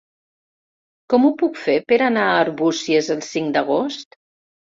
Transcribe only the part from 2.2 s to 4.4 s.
a Arbúcies el cinc d'agost?